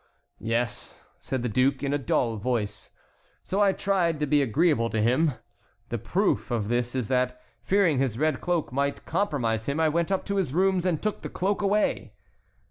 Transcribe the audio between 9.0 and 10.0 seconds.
compromise him, I